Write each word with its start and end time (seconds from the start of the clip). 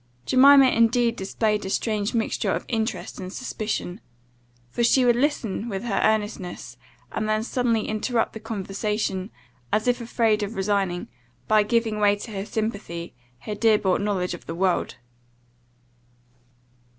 Jemima 0.25 0.65
indeed 0.67 1.15
displayed 1.15 1.63
a 1.63 1.69
strange 1.69 2.15
mixture 2.15 2.49
of 2.51 2.65
interest 2.67 3.19
and 3.19 3.31
suspicion; 3.31 4.01
for 4.71 4.83
she 4.83 5.05
would 5.05 5.15
listen 5.15 5.57
to 5.57 5.63
her 5.65 5.69
with 5.69 5.83
earnestness, 5.85 6.75
and 7.11 7.29
then 7.29 7.43
suddenly 7.43 7.87
interrupt 7.87 8.33
the 8.33 8.39
conversation, 8.39 9.29
as 9.71 9.87
if 9.87 10.01
afraid 10.01 10.41
of 10.41 10.55
resigning, 10.55 11.07
by 11.47 11.61
giving 11.61 11.99
way 11.99 12.15
to 12.15 12.31
her 12.31 12.47
sympathy, 12.47 13.13
her 13.41 13.53
dear 13.53 13.77
bought 13.77 14.01
knowledge 14.01 14.33
of 14.33 14.47
the 14.47 14.55
world. 14.55 14.95